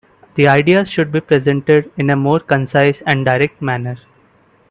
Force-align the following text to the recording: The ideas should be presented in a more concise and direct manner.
The 0.33 0.47
ideas 0.47 0.89
should 0.89 1.11
be 1.11 1.21
presented 1.21 1.91
in 1.95 2.09
a 2.09 2.15
more 2.15 2.39
concise 2.39 3.01
and 3.05 3.23
direct 3.23 3.61
manner. 3.61 3.99